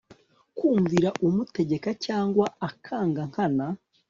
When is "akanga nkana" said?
2.69-3.67